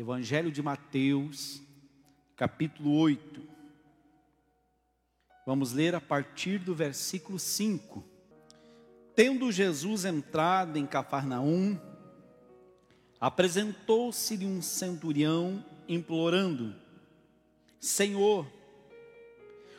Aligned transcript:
Evangelho 0.00 0.52
de 0.52 0.62
Mateus, 0.62 1.60
capítulo 2.36 2.96
8. 3.00 3.42
Vamos 5.44 5.72
ler 5.72 5.92
a 5.92 6.00
partir 6.00 6.60
do 6.60 6.72
versículo 6.72 7.36
5. 7.36 8.04
Tendo 9.16 9.50
Jesus 9.50 10.04
entrado 10.04 10.78
em 10.78 10.86
Cafarnaum, 10.86 11.76
apresentou-se-lhe 13.20 14.46
um 14.46 14.62
centurião 14.62 15.64
implorando: 15.88 16.76
Senhor, 17.80 18.46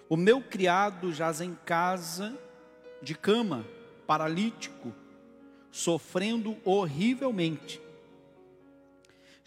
o 0.10 0.18
meu 0.18 0.42
criado 0.42 1.14
jaz 1.14 1.40
em 1.40 1.56
casa 1.56 2.38
de 3.02 3.16
cama, 3.16 3.66
paralítico, 4.06 4.94
sofrendo 5.72 6.58
horrivelmente. 6.66 7.80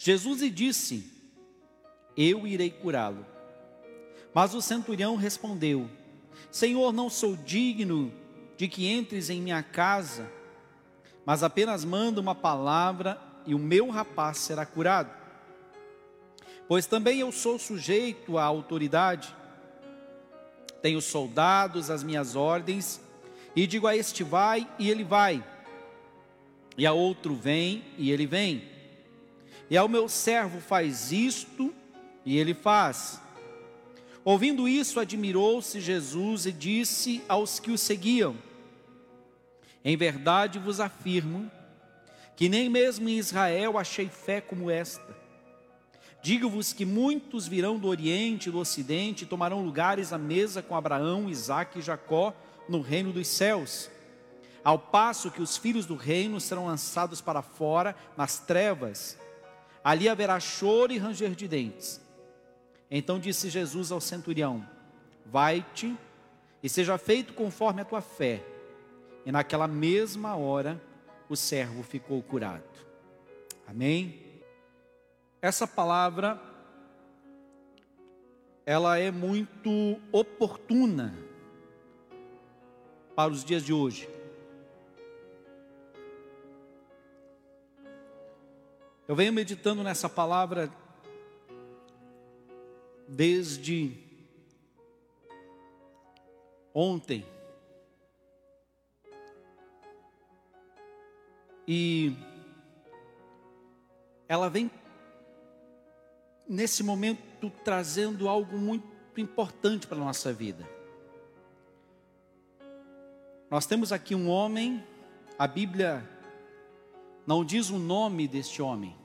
Jesus 0.04 0.40
lhe 0.40 0.50
disse: 0.50 1.08
Eu 2.16 2.44
irei 2.44 2.70
curá-lo. 2.70 3.24
Mas 4.34 4.52
o 4.52 4.60
centurião 4.60 5.14
respondeu: 5.14 5.88
Senhor, 6.50 6.92
não 6.92 7.08
sou 7.08 7.36
digno 7.36 8.12
de 8.56 8.66
que 8.66 8.88
entres 8.88 9.30
em 9.30 9.40
minha 9.40 9.62
casa, 9.62 10.28
mas 11.24 11.44
apenas 11.44 11.84
manda 11.84 12.20
uma 12.20 12.34
palavra 12.34 13.16
e 13.46 13.54
o 13.54 13.60
meu 13.60 13.90
rapaz 13.90 14.38
será 14.38 14.66
curado. 14.66 15.08
Pois 16.66 16.84
também 16.84 17.20
eu 17.20 17.30
sou 17.30 17.56
sujeito 17.56 18.38
à 18.38 18.42
autoridade, 18.42 19.32
tenho 20.80 21.00
soldados 21.00 21.90
às 21.90 22.02
minhas 22.02 22.34
ordens, 22.34 23.00
e 23.54 23.68
digo 23.68 23.86
a 23.86 23.96
este 23.96 24.24
vai 24.24 24.68
e 24.80 24.90
ele 24.90 25.04
vai, 25.04 25.44
e 26.76 26.84
a 26.86 26.92
outro 26.92 27.36
vem 27.36 27.84
e 27.96 28.10
ele 28.10 28.26
vem, 28.26 28.71
e 29.72 29.76
ao 29.78 29.88
meu 29.88 30.06
servo 30.06 30.60
faz 30.60 31.12
isto 31.12 31.72
e 32.26 32.36
ele 32.36 32.52
faz. 32.52 33.18
Ouvindo 34.22 34.68
isso, 34.68 35.00
admirou-se 35.00 35.80
Jesus 35.80 36.44
e 36.44 36.52
disse 36.52 37.22
aos 37.26 37.58
que 37.58 37.70
o 37.70 37.78
seguiam: 37.78 38.36
Em 39.82 39.96
verdade 39.96 40.58
vos 40.58 40.78
afirmo 40.78 41.50
que 42.36 42.50
nem 42.50 42.68
mesmo 42.68 43.08
em 43.08 43.16
Israel 43.16 43.78
achei 43.78 44.10
fé 44.10 44.42
como 44.42 44.70
esta. 44.70 45.16
Digo-vos 46.22 46.74
que 46.74 46.84
muitos 46.84 47.48
virão 47.48 47.78
do 47.78 47.88
Oriente 47.88 48.50
e 48.50 48.52
do 48.52 48.58
Ocidente 48.58 49.24
e 49.24 49.26
tomarão 49.26 49.64
lugares 49.64 50.12
à 50.12 50.18
mesa 50.18 50.60
com 50.60 50.76
Abraão, 50.76 51.30
Isaque 51.30 51.78
e 51.78 51.82
Jacó 51.82 52.34
no 52.68 52.82
reino 52.82 53.10
dos 53.10 53.26
céus. 53.26 53.90
Ao 54.62 54.78
passo 54.78 55.30
que 55.30 55.40
os 55.40 55.56
filhos 55.56 55.86
do 55.86 55.96
reino 55.96 56.38
serão 56.42 56.66
lançados 56.66 57.22
para 57.22 57.40
fora 57.40 57.96
nas 58.18 58.38
trevas, 58.38 59.16
ali 59.82 60.08
haverá 60.08 60.38
choro 60.38 60.92
e 60.92 60.98
ranger 60.98 61.34
de 61.34 61.48
dentes. 61.48 62.00
Então 62.90 63.18
disse 63.18 63.48
Jesus 63.48 63.90
ao 63.90 64.00
centurião: 64.00 64.66
Vai-te 65.26 65.96
e 66.62 66.68
seja 66.68 66.98
feito 66.98 67.32
conforme 67.32 67.80
a 67.80 67.84
tua 67.84 68.00
fé. 68.00 68.42
E 69.24 69.32
naquela 69.32 69.66
mesma 69.66 70.36
hora 70.36 70.80
o 71.28 71.36
servo 71.36 71.82
ficou 71.82 72.22
curado. 72.22 72.62
Amém? 73.66 74.20
Essa 75.40 75.66
palavra 75.66 76.40
ela 78.64 78.98
é 78.98 79.10
muito 79.10 80.00
oportuna 80.12 81.14
para 83.14 83.32
os 83.32 83.44
dias 83.44 83.64
de 83.64 83.72
hoje. 83.72 84.08
Eu 89.12 89.16
venho 89.16 89.30
meditando 89.30 89.82
nessa 89.82 90.08
palavra 90.08 90.72
desde 93.06 93.94
ontem. 96.72 97.22
E 101.68 102.16
ela 104.26 104.48
vem 104.48 104.70
nesse 106.48 106.82
momento 106.82 107.52
trazendo 107.62 108.30
algo 108.30 108.56
muito 108.56 108.88
importante 109.18 109.86
para 109.86 109.98
a 109.98 110.04
nossa 110.06 110.32
vida. 110.32 110.66
Nós 113.50 113.66
temos 113.66 113.92
aqui 113.92 114.14
um 114.14 114.30
homem, 114.30 114.82
a 115.38 115.46
Bíblia 115.46 116.02
não 117.26 117.44
diz 117.44 117.68
o 117.68 117.78
nome 117.78 118.26
deste 118.26 118.62
homem. 118.62 119.01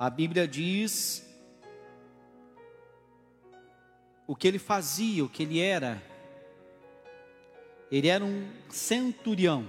A 0.00 0.08
Bíblia 0.08 0.48
diz 0.48 1.22
o 4.26 4.34
que 4.34 4.48
ele 4.48 4.58
fazia, 4.58 5.22
o 5.22 5.28
que 5.28 5.42
ele 5.42 5.60
era. 5.60 6.02
Ele 7.92 8.08
era 8.08 8.24
um 8.24 8.50
centurião. 8.70 9.68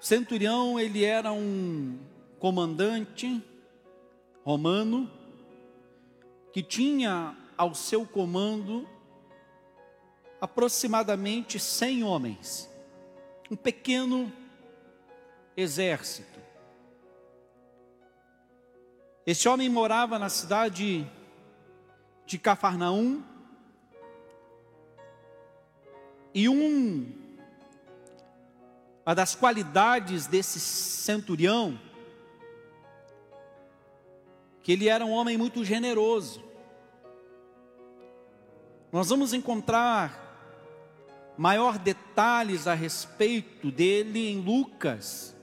Centurião, 0.00 0.80
ele 0.80 1.04
era 1.04 1.30
um 1.30 1.96
comandante 2.40 3.40
romano 4.44 5.08
que 6.52 6.60
tinha 6.60 7.36
ao 7.56 7.72
seu 7.72 8.04
comando 8.04 8.84
aproximadamente 10.40 11.56
100 11.60 12.02
homens, 12.02 12.68
um 13.48 13.54
pequeno 13.54 14.32
exército. 15.56 16.31
Este 19.24 19.48
homem 19.48 19.68
morava 19.68 20.18
na 20.18 20.28
cidade 20.28 21.08
de 22.26 22.38
Cafarnaum 22.38 23.22
e 26.34 26.48
um, 26.48 27.12
uma 29.06 29.14
das 29.14 29.36
qualidades 29.36 30.26
desse 30.26 30.58
centurião 30.58 31.78
que 34.60 34.72
ele 34.72 34.88
era 34.88 35.04
um 35.04 35.12
homem 35.12 35.38
muito 35.38 35.64
generoso. 35.64 36.42
Nós 38.90 39.08
vamos 39.08 39.32
encontrar 39.32 40.20
maior 41.38 41.78
detalhes 41.78 42.66
a 42.66 42.74
respeito 42.74 43.70
dele 43.70 44.28
em 44.28 44.40
Lucas, 44.40 45.36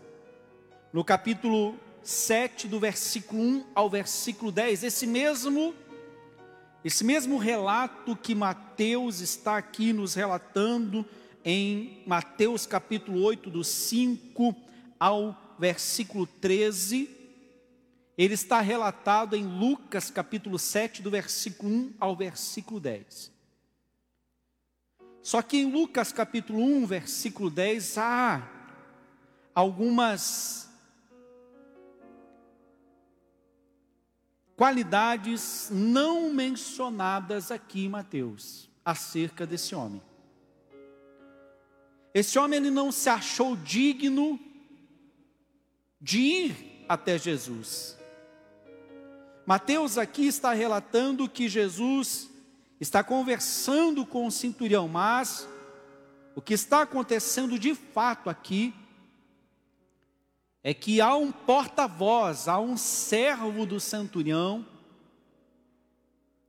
no 0.91 1.03
capítulo 1.03 1.79
7, 2.03 2.67
do 2.67 2.79
versículo 2.79 3.41
1 3.41 3.65
ao 3.75 3.89
versículo 3.89 4.51
10. 4.51 4.83
Esse 4.83 5.05
mesmo 5.07 5.73
esse 6.83 7.03
mesmo 7.03 7.37
relato 7.37 8.15
que 8.15 8.33
Mateus 8.33 9.19
está 9.19 9.57
aqui 9.57 9.91
nos 9.91 10.13
relatando 10.13 11.05
em 11.43 12.01
Mateus 12.07 12.65
capítulo 12.65 13.21
8, 13.21 13.49
do 13.49 13.63
5 13.65 14.55
ao 14.97 15.55
versículo 15.59 16.25
13, 16.25 17.09
ele 18.17 18.33
está 18.33 18.61
relatado 18.61 19.35
em 19.35 19.43
Lucas 19.43 20.09
capítulo 20.09 20.57
7, 20.57 21.01
do 21.01 21.11
versículo 21.11 21.69
1 21.69 21.93
ao 21.99 22.15
versículo 22.15 22.79
10. 22.79 23.31
Só 25.21 25.41
que 25.41 25.57
em 25.57 25.71
Lucas 25.71 26.13
capítulo 26.13 26.61
1, 26.61 26.85
versículo 26.85 27.49
10, 27.49 27.97
há 27.97 28.47
algumas 29.53 30.68
qualidades 34.59 35.69
não 35.71 36.33
mencionadas 36.33 37.49
aqui 37.49 37.85
em 37.85 37.87
Mateus 37.87 38.69
acerca 38.83 39.47
desse 39.47 39.73
homem. 39.73 40.01
Esse 42.13 42.37
homem 42.37 42.57
ele 42.57 42.69
não 42.69 42.91
se 42.91 43.07
achou 43.07 43.55
digno 43.55 44.37
de 46.01 46.19
ir 46.19 46.85
até 46.89 47.17
Jesus. 47.17 47.97
Mateus 49.45 49.97
aqui 49.97 50.27
está 50.27 50.51
relatando 50.51 51.29
que 51.29 51.47
Jesus 51.47 52.29
está 52.81 53.01
conversando 53.01 54.05
com 54.05 54.27
o 54.27 54.31
centurião, 54.31 54.89
mas 54.89 55.47
o 56.35 56.41
que 56.41 56.53
está 56.53 56.81
acontecendo 56.81 57.57
de 57.57 57.73
fato 57.73 58.29
aqui 58.29 58.73
é 60.63 60.73
que 60.73 60.99
há 60.99 61.15
um 61.15 61.31
porta-voz, 61.31 62.47
há 62.47 62.59
um 62.59 62.75
servo 62.75 63.65
do 63.65 63.79
centurião, 63.79 64.65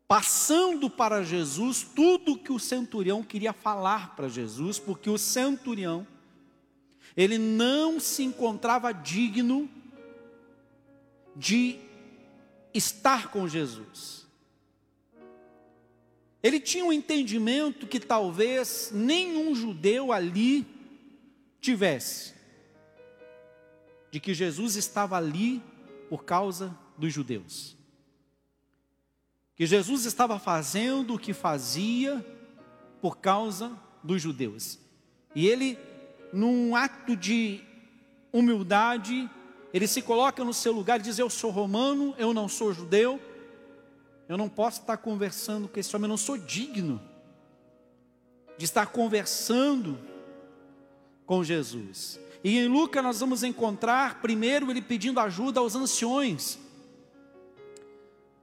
passando 0.09 0.91
para 0.91 1.23
Jesus 1.23 1.87
tudo 1.95 2.33
o 2.33 2.39
que 2.39 2.53
o 2.53 2.59
centurião 2.59 3.23
queria 3.23 3.53
falar 3.53 4.17
para 4.17 4.29
Jesus, 4.29 4.79
porque 4.79 5.09
o 5.09 5.17
centurião, 5.17 6.07
ele 7.17 7.39
não 7.39 8.01
se 8.01 8.25
encontrava 8.25 8.93
digno 8.93 9.71
de 11.37 11.79
estar 12.75 13.31
com 13.31 13.47
Jesus. 13.47 14.27
Ele 16.43 16.59
tinha 16.59 16.85
um 16.85 16.93
entendimento 16.93 17.87
que 17.87 18.01
talvez 18.01 18.91
nenhum 18.93 19.55
judeu 19.55 20.13
ali 20.13 20.67
tivesse, 21.61 22.35
de 24.11 24.19
que 24.21 24.35
Jesus 24.35 24.77
estava 24.77 25.17
ali 25.17 25.63
por 26.09 26.25
causa 26.25 26.77
dos 26.97 27.13
judeus. 27.13 27.77
Que 29.55 29.67
Jesus 29.67 30.05
estava 30.05 30.39
fazendo 30.39 31.15
o 31.15 31.19
que 31.19 31.33
fazia 31.33 32.25
por 33.01 33.19
causa 33.19 33.73
dos 34.03 34.21
judeus. 34.21 34.79
E 35.35 35.47
ele, 35.47 35.79
num 36.33 36.75
ato 36.75 37.15
de 37.17 37.63
humildade, 38.33 39.31
ele 39.73 39.87
se 39.87 40.03
coloca 40.03 40.43
no 40.45 40.53
seu 40.53 40.73
lugar 40.73 40.99
e 40.99 41.03
diz: 41.05 41.19
Eu 41.19 41.31
sou 41.31 41.51
romano, 41.51 42.15
eu 42.19 42.35
não 42.35 42.49
sou 42.49 42.73
judeu, 42.73 43.21
eu 44.29 44.37
não 44.37 44.49
posso 44.49 44.81
estar 44.81 44.97
conversando 44.97 45.69
com 45.69 45.79
esse 45.79 45.95
homem, 45.95 46.07
eu 46.07 46.11
não 46.11 46.17
sou 46.17 46.37
digno 46.37 47.01
de 48.59 48.65
estar 48.65 48.87
conversando 48.87 49.99
com 51.25 51.45
Jesus. 51.45 52.19
E 52.43 52.59
em 52.59 52.69
Lucas 52.69 53.03
nós 53.03 53.21
vamos 53.21 53.43
encontrar, 53.43 54.21
primeiro, 54.21 54.71
ele 54.71 54.81
pedindo 54.81 55.21
ajuda 55.21 55.61
aos 55.61 55.77
anciões, 55.77 56.59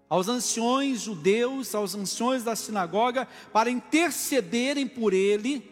aos 0.09 0.27
anciões 0.27 1.01
judeus, 1.01 1.73
aos 1.73 1.95
anciões 1.95 2.43
da 2.43 2.55
sinagoga, 2.55 3.27
para 3.51 3.71
intercederem 3.71 4.87
por 4.87 5.13
ele 5.13 5.71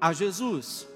a 0.00 0.12
Jesus. 0.12 0.88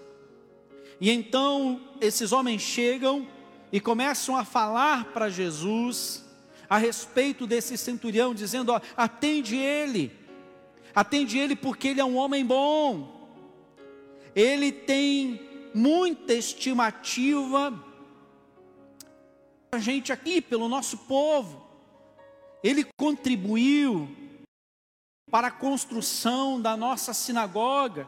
E 1.00 1.10
então 1.10 1.80
esses 2.00 2.32
homens 2.32 2.62
chegam 2.62 3.26
e 3.70 3.80
começam 3.80 4.36
a 4.36 4.44
falar 4.44 5.06
para 5.12 5.28
Jesus 5.28 6.24
a 6.68 6.78
respeito 6.78 7.46
desse 7.46 7.78
centurião, 7.78 8.34
dizendo: 8.34 8.72
ó, 8.72 8.80
atende 8.96 9.56
ele, 9.56 10.12
atende 10.92 11.38
ele 11.38 11.54
porque 11.54 11.88
ele 11.88 12.00
é 12.00 12.04
um 12.04 12.16
homem 12.16 12.44
bom, 12.44 13.15
ele 14.36 14.70
tem 14.70 15.40
muita 15.74 16.34
estimativa 16.34 17.82
a 19.72 19.78
gente 19.78 20.12
aqui, 20.12 20.40
pelo 20.40 20.68
nosso 20.68 20.96
povo, 20.98 21.66
ele 22.62 22.86
contribuiu 22.96 24.08
para 25.30 25.48
a 25.48 25.50
construção 25.50 26.60
da 26.60 26.76
nossa 26.76 27.12
sinagoga, 27.12 28.06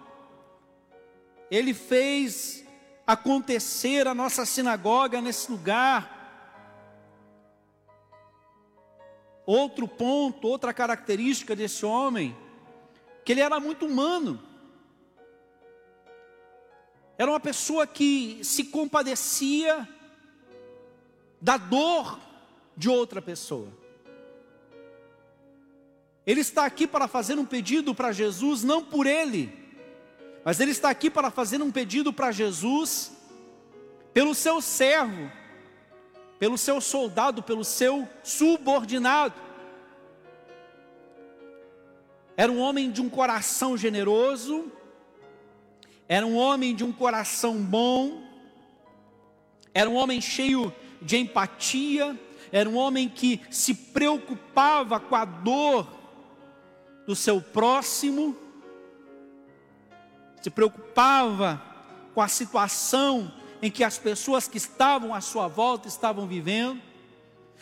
ele 1.51 1.75
fez 1.75 2.65
acontecer 3.07 4.07
a 4.07 4.15
nossa 4.15 4.47
sinagoga 4.47 5.21
nesse 5.21 5.51
lugar. 5.51 6.17
Outro 9.45 9.89
ponto, 9.89 10.47
outra 10.47 10.73
característica 10.73 11.57
desse 11.57 11.85
homem, 11.85 12.37
que 13.25 13.33
ele 13.33 13.41
era 13.41 13.59
muito 13.59 13.85
humano. 13.87 14.48
Era 17.19 17.33
uma 17.33 17.41
pessoa 17.41 17.85
que 17.85 18.39
se 18.45 18.65
compadecia 18.65 19.89
da 21.41 21.57
dor 21.57 22.21
de 22.77 22.89
outra 22.89 23.21
pessoa. 23.21 23.67
Ele 26.25 26.41
está 26.41 26.65
aqui 26.65 26.87
para 26.87 27.09
fazer 27.09 27.37
um 27.37 27.45
pedido 27.45 27.93
para 27.93 28.13
Jesus, 28.13 28.63
não 28.63 28.85
por 28.85 29.05
ele, 29.05 29.53
mas 30.45 30.61
ele 30.61 30.71
está 30.71 30.91
aqui 30.91 31.11
para 31.11 31.31
fazer 31.31 31.61
um 31.61 31.73
pedido 31.73 32.13
para 32.13 32.31
Jesus, 32.31 33.11
pelo 34.13 34.33
seu 34.35 34.61
servo, 34.61 35.31
pelo 36.39 36.57
seu 36.57 36.81
soldado, 36.81 37.43
pelo 37.43 37.65
seu 37.65 38.09
subordinado. 38.23 39.35
Era 42.37 42.53
um 42.53 42.61
homem 42.61 42.93
de 42.93 43.03
um 43.03 43.09
coração 43.09 43.77
generoso, 43.77 44.71
era 46.09 46.27
um 46.27 46.37
homem 46.37 46.75
de 46.75 46.83
um 46.83 46.91
coração 46.91 47.57
bom, 47.59 48.23
era 49.75 49.89
um 49.89 49.95
homem 49.95 50.21
cheio 50.21 50.73
de 51.03 51.19
empatia, 51.19 52.19
era 52.51 52.69
um 52.69 52.77
homem 52.77 53.09
que 53.09 53.41
se 53.51 53.75
preocupava 53.75 54.99
com 54.99 55.15
a 55.15 55.25
dor 55.27 55.87
do 57.07 57.15
seu 57.15 57.41
próximo. 57.41 58.37
Se 60.41 60.49
preocupava 60.49 61.63
com 62.15 62.23
a 62.23 62.29
situação 62.29 63.33
em 63.61 63.71
que 63.71 63.85
as 63.85 63.99
pessoas 63.99 64.49
que 64.49 64.57
estavam 64.57 65.15
à 65.15 65.21
sua 65.21 65.47
volta 65.47 65.89
estavam 65.89 66.27
vivendo. 66.27 66.81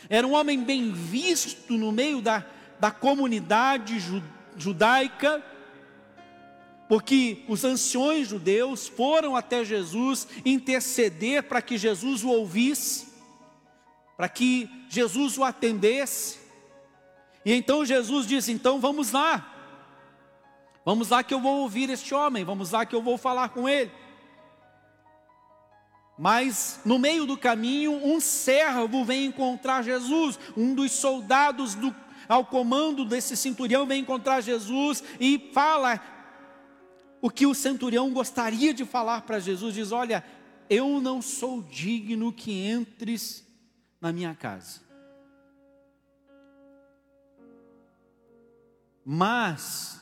Era 0.09 0.25
um 0.25 0.33
homem 0.33 0.63
bem 0.63 0.91
visto 0.91 1.73
no 1.73 1.91
meio 1.91 2.21
da, 2.21 2.45
da 2.79 2.91
comunidade 2.91 3.97
judaica, 4.55 5.43
porque 6.87 7.43
os 7.47 7.63
anciões 7.63 8.27
judeus 8.27 8.87
foram 8.87 9.35
até 9.35 9.63
Jesus 9.63 10.27
interceder 10.45 11.43
para 11.43 11.61
que 11.61 11.77
Jesus 11.77 12.23
o 12.23 12.29
ouvisse, 12.29 13.07
para 14.15 14.29
que 14.29 14.69
Jesus 14.89 15.37
o 15.37 15.43
atendesse. 15.43 16.39
E 17.45 17.53
então 17.53 17.85
Jesus 17.85 18.25
disse: 18.25 18.51
então 18.51 18.79
vamos 18.79 19.11
lá, 19.11 19.53
Vamos 20.87 21.09
lá 21.09 21.21
que 21.21 21.33
eu 21.33 21.41
vou 21.41 21.63
ouvir 21.63 21.89
este 21.89 22.13
homem, 22.13 22.45
vamos 22.45 22.71
lá 22.71 22.85
que 22.85 22.95
eu 22.95 23.01
vou 23.01 23.17
falar 23.17 23.49
com 23.49 23.67
ele. 23.67 23.91
Mas 26.17 26.79
no 26.85 26.97
meio 26.97 27.25
do 27.25 27.37
caminho, 27.37 27.91
um 27.91 28.21
servo 28.21 29.03
vem 29.03 29.25
encontrar 29.25 29.81
Jesus, 29.81 30.39
um 30.55 30.73
dos 30.73 30.93
soldados 30.93 31.75
do, 31.75 31.93
ao 32.29 32.45
comando 32.45 33.03
desse 33.03 33.35
centurião 33.35 33.85
vem 33.85 33.99
encontrar 33.99 34.39
Jesus 34.39 35.03
e 35.19 35.51
fala 35.53 35.99
o 37.21 37.29
que 37.29 37.45
o 37.45 37.53
centurião 37.53 38.11
gostaria 38.11 38.73
de 38.73 38.85
falar 38.85 39.21
para 39.21 39.39
Jesus: 39.39 39.73
diz, 39.73 39.91
Olha, 39.91 40.23
eu 40.69 41.01
não 41.01 41.21
sou 41.21 41.61
digno 41.61 42.31
que 42.31 42.51
entres 42.51 43.45
na 43.99 44.11
minha 44.11 44.35
casa. 44.35 44.81
Mas 49.05 50.01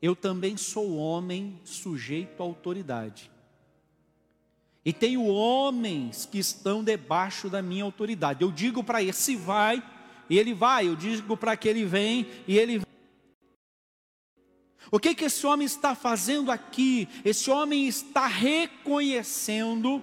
eu 0.00 0.14
também 0.14 0.56
sou 0.56 0.96
homem 0.96 1.60
sujeito 1.64 2.40
à 2.40 2.46
autoridade. 2.46 3.30
E 4.84 4.92
tenho 4.92 5.24
homens 5.26 6.26
que 6.26 6.38
estão 6.38 6.84
debaixo 6.84 7.50
da 7.50 7.60
minha 7.60 7.82
autoridade. 7.82 8.42
Eu 8.42 8.52
digo 8.52 8.84
para 8.84 9.02
esse 9.02 9.34
vai, 9.34 9.82
e 10.30 10.38
ele 10.38 10.54
vai. 10.54 10.86
Eu 10.86 10.94
digo 10.94 11.36
para 11.36 11.52
aquele 11.52 11.84
vem, 11.84 12.24
e 12.46 12.56
ele 12.56 12.78
vem. 12.78 12.86
O 14.90 14.98
que, 14.98 15.14
que 15.14 15.24
esse 15.24 15.46
homem 15.46 15.66
está 15.66 15.94
fazendo 15.94 16.50
aqui? 16.50 17.08
Esse 17.24 17.50
homem 17.50 17.86
está 17.86 18.26
reconhecendo 18.26 20.02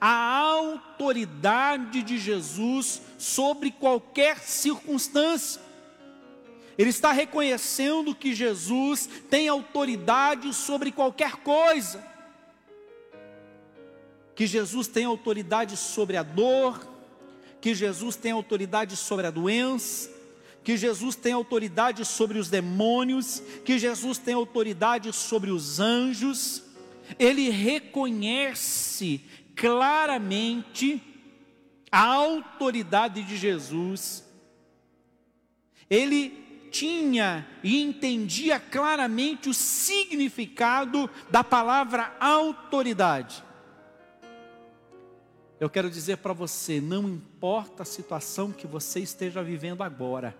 a 0.00 0.38
autoridade 0.38 2.02
de 2.02 2.18
Jesus 2.18 3.02
sobre 3.18 3.70
qualquer 3.70 4.38
circunstância. 4.38 5.60
Ele 6.76 6.90
está 6.90 7.12
reconhecendo 7.12 8.14
que 8.14 8.34
Jesus 8.34 9.08
tem 9.30 9.48
autoridade 9.48 10.52
sobre 10.52 10.90
qualquer 10.90 11.36
coisa. 11.36 12.04
Que 14.34 14.46
Jesus 14.46 14.88
tem 14.88 15.04
autoridade 15.04 15.76
sobre 15.76 16.16
a 16.16 16.22
dor, 16.22 16.88
que 17.60 17.74
Jesus 17.74 18.16
tem 18.16 18.32
autoridade 18.32 18.96
sobre 18.96 19.26
a 19.26 19.30
doença, 19.30 20.10
que 20.64 20.78
Jesus 20.78 21.14
tem 21.14 21.34
autoridade 21.34 22.04
sobre 22.06 22.38
os 22.38 22.48
demônios, 22.48 23.42
que 23.64 23.78
Jesus 23.78 24.16
tem 24.16 24.34
autoridade 24.34 25.12
sobre 25.12 25.50
os 25.50 25.78
anjos. 25.78 26.64
Ele 27.18 27.50
reconhece 27.50 29.20
claramente 29.54 31.02
a 31.92 32.06
autoridade 32.06 33.22
de 33.22 33.36
Jesus. 33.36 34.24
Ele 35.88 36.44
tinha 36.70 37.46
e 37.62 37.80
entendia 37.82 38.58
claramente 38.58 39.50
o 39.50 39.54
significado 39.54 41.08
da 41.30 41.44
palavra 41.44 42.16
autoridade. 42.18 43.44
Eu 45.60 45.70
quero 45.70 45.88
dizer 45.88 46.16
para 46.16 46.32
você: 46.32 46.80
não 46.80 47.08
importa 47.08 47.82
a 47.82 47.86
situação 47.86 48.50
que 48.50 48.66
você 48.66 49.00
esteja 49.00 49.42
vivendo 49.42 49.82
agora, 49.82 50.36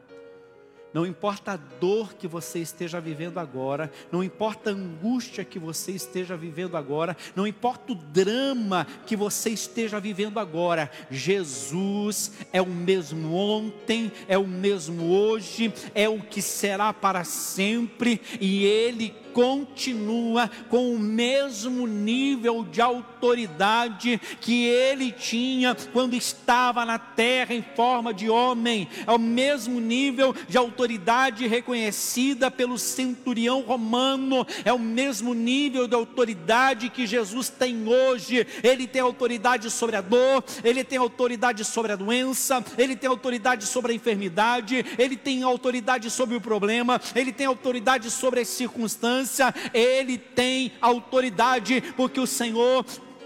não 0.94 1.04
importa 1.04 1.52
a 1.52 1.56
dor 1.56 2.14
que 2.14 2.28
você 2.28 2.60
esteja 2.60 3.00
vivendo 3.00 3.38
agora, 3.38 3.90
não 4.12 4.22
importa 4.22 4.70
a 4.70 4.72
angústia 4.72 5.44
que 5.44 5.58
você 5.58 5.90
esteja 5.90 6.36
vivendo 6.36 6.76
agora, 6.76 7.16
não 7.34 7.46
importa 7.46 7.92
o 7.92 7.96
drama 7.96 8.86
que 9.04 9.16
você 9.16 9.50
esteja 9.50 9.98
vivendo 9.98 10.38
agora, 10.38 10.88
Jesus 11.10 12.30
é 12.52 12.62
o 12.62 12.66
mesmo 12.66 13.34
ontem, 13.34 14.12
é 14.28 14.38
o 14.38 14.46
mesmo 14.46 15.10
hoje, 15.10 15.74
é 15.94 16.08
o 16.08 16.20
que 16.20 16.40
será 16.40 16.92
para 16.92 17.24
sempre, 17.24 18.20
e 18.40 18.64
Ele 18.64 19.23
continua 19.34 20.48
com 20.70 20.94
o 20.94 20.98
mesmo 20.98 21.86
nível 21.86 22.64
de 22.64 22.80
autoridade 22.80 24.20
que 24.40 24.64
ele 24.64 25.10
tinha 25.10 25.76
quando 25.92 26.14
estava 26.14 26.84
na 26.84 26.98
terra 26.98 27.52
em 27.52 27.64
forma 27.74 28.14
de 28.14 28.30
homem, 28.30 28.88
é 29.06 29.10
o 29.10 29.18
mesmo 29.18 29.80
nível 29.80 30.34
de 30.48 30.56
autoridade 30.56 31.46
reconhecida 31.48 32.50
pelo 32.50 32.78
centurião 32.78 33.60
romano, 33.62 34.46
é 34.64 34.72
o 34.72 34.78
mesmo 34.78 35.34
nível 35.34 35.88
de 35.88 35.94
autoridade 35.94 36.88
que 36.88 37.06
Jesus 37.06 37.48
tem 37.48 37.88
hoje. 37.88 38.46
Ele 38.62 38.86
tem 38.86 39.02
autoridade 39.02 39.70
sobre 39.70 39.96
a 39.96 40.00
dor, 40.00 40.44
ele 40.62 40.84
tem 40.84 40.98
autoridade 40.98 41.64
sobre 41.64 41.92
a 41.92 41.96
doença, 41.96 42.64
ele 42.78 42.94
tem 42.94 43.10
autoridade 43.10 43.66
sobre 43.66 43.92
a 43.92 43.94
enfermidade, 43.96 44.84
ele 44.96 45.16
tem 45.16 45.42
autoridade 45.42 46.08
sobre 46.10 46.36
o 46.36 46.40
problema, 46.40 47.00
ele 47.16 47.32
tem 47.32 47.46
autoridade 47.46 48.10
sobre 48.10 48.40
a 48.40 48.42
ele 49.72 50.18
tem 50.18 50.72
autoridade, 50.80 51.82
porque 51.96 52.20
o 52.20 52.26
Senhor 52.26 52.84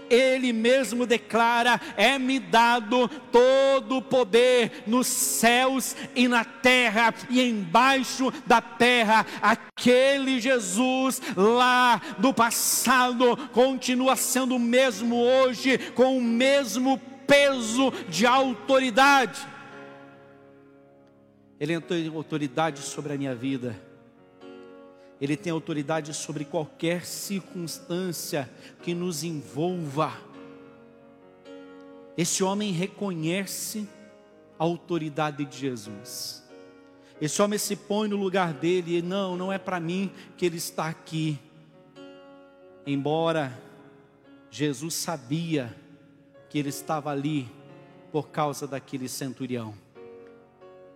ele 0.09 0.51
mesmo 0.51 1.05
declara: 1.05 1.79
é-me 1.95 2.39
dado 2.39 3.07
todo 3.31 3.97
o 3.97 4.01
poder 4.01 4.83
nos 4.87 5.07
céus 5.07 5.95
e 6.15 6.27
na 6.27 6.43
terra 6.43 7.13
e 7.29 7.41
embaixo 7.41 8.31
da 8.45 8.59
terra. 8.59 9.25
Aquele 9.41 10.39
Jesus 10.39 11.21
lá 11.35 12.01
do 12.17 12.33
passado 12.33 13.37
continua 13.53 14.15
sendo 14.15 14.55
o 14.55 14.59
mesmo 14.59 15.15
hoje, 15.15 15.77
com 15.93 16.17
o 16.17 16.21
mesmo 16.21 16.99
peso 17.27 17.91
de 18.09 18.25
autoridade. 18.25 19.47
Ele 21.59 21.79
tem 21.81 22.07
autoridade 22.07 22.79
sobre 22.81 23.13
a 23.13 23.17
minha 23.17 23.35
vida. 23.35 23.88
Ele 25.21 25.35
tem 25.35 25.51
autoridade 25.51 26.13
sobre 26.13 26.45
qualquer 26.45 27.05
circunstância 27.05 28.49
que 28.81 28.93
nos 28.93 29.23
envolva. 29.23 30.13
Esse 32.17 32.43
homem 32.43 32.71
reconhece 32.71 33.87
a 34.57 34.63
autoridade 34.63 35.45
de 35.45 35.57
Jesus. 35.57 36.43
Esse 37.21 37.41
homem 37.41 37.59
se 37.59 37.75
põe 37.75 38.07
no 38.07 38.15
lugar 38.15 38.53
dele 38.53 38.97
e 38.97 39.01
não, 39.01 39.35
não 39.35 39.51
é 39.51 39.57
para 39.57 39.79
mim 39.79 40.11
que 40.37 40.45
ele 40.45 40.57
está 40.57 40.87
aqui. 40.87 41.37
Embora 42.85 43.57
Jesus 44.49 44.93
sabia 44.93 45.75
que 46.49 46.57
ele 46.57 46.69
estava 46.69 47.11
ali 47.11 47.47
por 48.11 48.29
causa 48.29 48.65
daquele 48.65 49.07
centurião. 49.07 49.73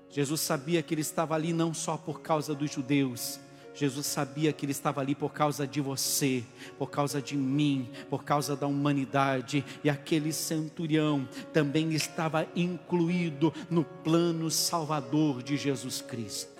Jesus 0.10 0.42
sabia 0.42 0.82
que 0.82 0.94
ele 0.94 1.02
estava 1.02 1.36
ali 1.36 1.52
não 1.54 1.74
só 1.74 1.98
por 1.98 2.22
causa 2.22 2.56
dos 2.56 2.72
judeus, 2.72 3.40
Jesus 3.74 4.06
sabia 4.06 4.54
que 4.54 4.66
Ele 4.66 4.72
estava 4.72 5.02
ali 5.02 5.16
por 5.16 5.34
causa 5.34 5.66
de 5.66 5.82
você, 5.82 6.44
por 6.78 6.90
causa 6.92 7.22
de 7.22 7.36
mim, 7.36 7.90
por 8.10 8.24
causa 8.24 8.56
da 8.56 8.68
humanidade, 8.68 9.66
e 9.84 9.90
aquele 9.90 10.32
centurião 10.32 11.28
também 11.52 11.92
estava 11.94 12.48
incluído 12.56 13.52
no 13.70 13.84
plano 13.84 14.52
salvador 14.52 15.42
de 15.42 15.58
Jesus 15.58 16.02
Cristo. 16.02 16.54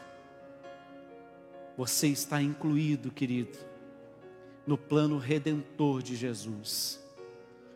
Você 1.78 2.08
está 2.08 2.42
incluído, 2.42 3.12
querido, 3.12 3.58
no 4.66 4.78
plano 4.78 5.18
redentor 5.18 6.02
de 6.02 6.16
Jesus. 6.16 7.00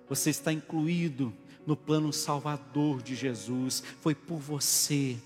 Você 0.10 0.30
está 0.30 0.52
incluído 0.54 1.34
no 1.66 1.76
plano 1.76 2.14
salvador 2.14 3.02
de 3.02 3.16
Jesus. 3.16 3.84
Foi 4.02 4.16
por 4.16 4.38
você 4.38 5.18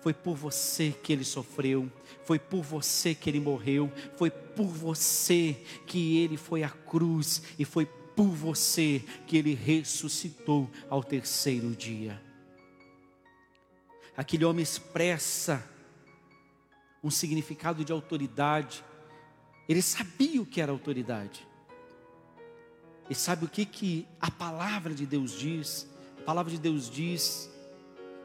foi 0.00 0.12
por 0.12 0.36
você 0.36 0.94
que 1.02 1.12
ele 1.12 1.24
sofreu, 1.24 1.90
foi 2.24 2.38
por 2.38 2.62
você 2.62 3.14
que 3.14 3.28
ele 3.28 3.40
morreu, 3.40 3.92
foi 4.16 4.30
por 4.30 4.66
você 4.66 5.56
que 5.86 6.18
ele 6.18 6.36
foi 6.36 6.62
à 6.62 6.70
cruz 6.70 7.42
e 7.58 7.64
foi 7.64 7.86
por 7.86 8.28
você 8.28 9.02
que 9.26 9.36
ele 9.36 9.54
ressuscitou 9.54 10.70
ao 10.88 11.02
terceiro 11.02 11.70
dia. 11.70 12.22
Aquele 14.16 14.44
homem 14.44 14.62
expressa 14.62 15.68
um 17.02 17.10
significado 17.10 17.84
de 17.84 17.92
autoridade. 17.92 18.84
Ele 19.68 19.82
sabia 19.82 20.40
o 20.40 20.46
que 20.46 20.60
era 20.60 20.72
autoridade. 20.72 21.46
E 23.10 23.14
sabe 23.14 23.44
o 23.44 23.48
que 23.48 23.66
que 23.66 24.06
a 24.20 24.30
palavra 24.30 24.94
de 24.94 25.04
Deus 25.04 25.38
diz? 25.38 25.86
A 26.20 26.22
palavra 26.22 26.50
de 26.50 26.58
Deus 26.58 26.88
diz 26.88 27.50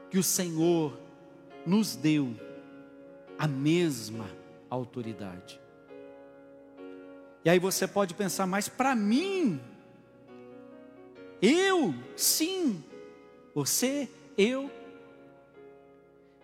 que 0.09 0.17
o 0.17 0.23
Senhor 0.23 0.97
nos 1.65 1.95
deu 1.95 2.35
a 3.37 3.47
mesma 3.47 4.29
autoridade. 4.69 5.59
E 7.43 7.49
aí 7.49 7.59
você 7.59 7.87
pode 7.87 8.13
pensar, 8.13 8.45
mas 8.45 8.67
para 8.67 8.95
mim, 8.95 9.61
eu, 11.41 11.93
sim, 12.15 12.83
você, 13.53 14.09
eu. 14.37 14.69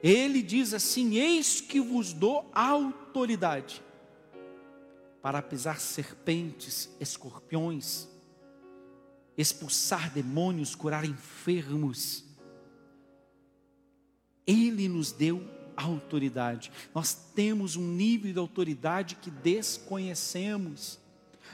Ele 0.02 0.42
diz 0.42 0.74
assim: 0.74 1.16
Eis 1.16 1.60
que 1.60 1.80
vos 1.80 2.14
dou 2.14 2.50
autoridade 2.54 3.84
para 5.22 5.42
pisar 5.42 5.80
serpentes, 5.80 6.90
escorpiões, 7.00 8.08
expulsar 9.38 10.12
demônios, 10.12 10.76
curar 10.76 11.04
enfermos 11.04 12.24
ele 14.46 14.88
nos 14.88 15.12
deu 15.12 15.44
autoridade. 15.75 16.72
Nós 16.94 17.14
temos 17.36 17.75
um 17.75 17.88
nível 17.88 18.32
de 18.32 18.40
autoridade 18.40 19.16
que 19.16 19.30
desconhecemos. 19.30 21.00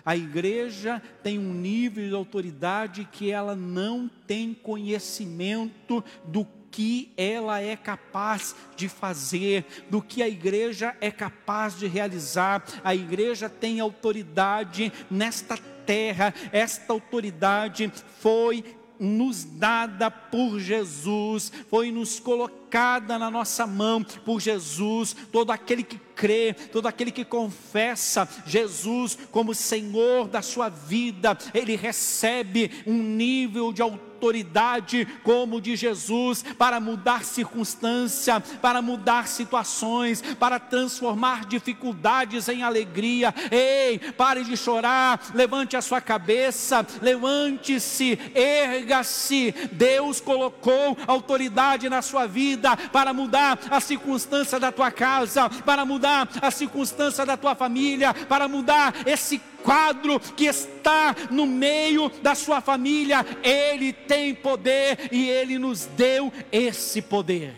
A 0.06 0.16
igreja 0.16 1.02
tem 1.22 1.38
um 1.38 1.54
nível 1.54 2.08
de 2.08 2.16
autoridade 2.16 3.08
que 3.12 3.32
ela 3.32 3.56
não 3.56 4.10
tem 4.28 4.54
conhecimento 4.54 6.04
do 6.26 6.46
que 6.72 7.12
ela 7.18 7.60
é 7.60 7.76
capaz 7.76 8.56
de 8.78 8.88
fazer, 8.88 9.66
do 9.90 10.02
que 10.02 10.24
a 10.24 10.30
igreja 10.30 10.96
é 11.02 11.12
capaz 11.12 11.78
de 11.78 11.86
realizar. 11.86 12.64
A 12.84 12.96
igreja 12.96 13.50
tem 13.50 13.80
autoridade 13.80 14.92
nesta 15.10 15.58
terra, 15.86 16.34
esta 16.52 16.94
autoridade 16.94 17.92
foi 18.20 18.64
nos 18.98 19.44
dada 19.44 20.10
por 20.10 20.60
Jesus, 20.60 21.52
foi 21.70 21.92
nos 21.92 22.20
colocada 22.20 22.61
na 23.18 23.30
nossa 23.32 23.68
mão 23.68 24.04
por 24.04 24.40
Jesus. 24.40 25.16
Todo 25.32 25.52
aquele 25.52 25.84
que 25.84 26.00
crê, 26.16 26.54
todo 26.54 26.88
aquele 26.88 27.12
que 27.12 27.26
confessa 27.26 28.28
Jesus 28.46 29.18
como 29.32 29.56
Senhor 29.56 30.28
da 30.28 30.42
sua 30.42 30.70
vida, 30.70 31.38
ele 31.54 31.76
recebe 31.76 32.84
um 32.86 33.02
nível 33.02 33.74
de 33.74 33.82
autoridade 33.82 34.12
autoridade 34.22 35.08
como 35.24 35.60
de 35.60 35.76
Jesus 35.76 36.46
para 36.58 36.80
mudar 36.80 37.24
circunstância, 37.24 38.40
para 38.62 38.80
mudar 38.80 39.28
situações, 39.28 40.22
para 40.40 40.60
transformar 40.60 41.46
dificuldades 41.46 42.48
em 42.48 42.62
alegria. 42.62 43.34
Ei, 43.50 43.98
pare 43.98 44.44
de 44.44 44.56
chorar, 44.56 45.32
levante 45.34 45.76
a 45.76 45.82
sua 45.82 46.00
cabeça, 46.00 46.86
levante-se, 47.02 48.20
erga-se. 48.36 49.54
Deus 49.72 50.22
colocou 50.22 50.96
autoridade 51.08 51.90
na 51.90 52.04
sua 52.04 52.28
vida 52.62 52.78
para 52.92 53.12
mudar 53.12 53.60
a 53.70 53.80
circunstância 53.80 54.60
da 54.60 54.72
tua 54.72 54.92
casa, 54.92 55.50
para 55.50 55.84
mudar 55.84 56.30
a 56.42 56.52
circunstância 56.52 57.26
da 57.26 57.36
tua 57.36 57.56
família, 57.56 58.14
para 58.14 58.48
mudar 58.48 59.08
esse 59.08 59.40
quadro 59.64 60.20
que 60.20 60.46
está 60.46 61.16
no 61.32 61.46
meio 61.48 62.10
da 62.22 62.36
sua 62.36 62.62
família, 62.62 63.26
Ele 63.44 63.92
tem 63.92 64.36
poder 64.36 65.10
e 65.12 65.28
Ele 65.28 65.58
nos 65.58 65.86
deu 65.86 66.32
esse 66.52 67.02
poder. 67.02 67.56